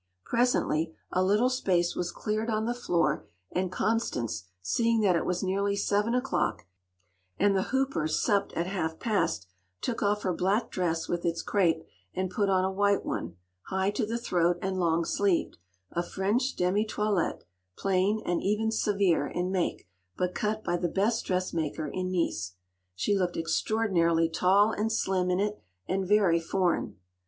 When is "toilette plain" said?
16.83-18.23